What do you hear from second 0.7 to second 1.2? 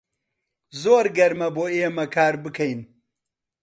زۆر